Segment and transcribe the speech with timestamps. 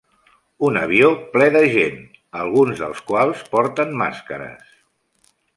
[0.69, 2.01] Un avió ple de gent,
[2.45, 4.77] alguns dels quals porten màscares.